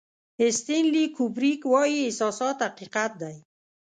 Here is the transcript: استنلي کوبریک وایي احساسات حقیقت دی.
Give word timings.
استنلي 0.45 1.05
کوبریک 1.17 1.61
وایي 1.71 1.97
احساسات 2.03 2.57
حقیقت 2.67 3.11
دی. 3.21 3.35